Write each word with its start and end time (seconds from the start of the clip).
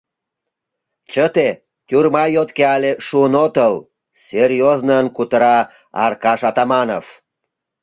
—Чыте, 1.11 1.49
тюрьма 1.87 2.23
йотке 2.35 2.63
але 2.75 2.91
шуын 3.05 3.33
отыл...— 3.45 3.73
серьёзнын 4.25 5.05
кутыра 5.15 5.57
Аркаш 6.05 6.41
Атаманов. 6.49 7.05